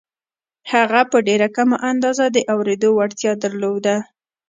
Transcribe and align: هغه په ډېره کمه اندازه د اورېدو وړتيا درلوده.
هغه 0.71 1.01
په 1.11 1.17
ډېره 1.27 1.47
کمه 1.55 1.77
اندازه 1.91 2.25
د 2.31 2.37
اورېدو 2.53 2.89
وړتيا 2.93 3.33
درلوده. 3.43 3.95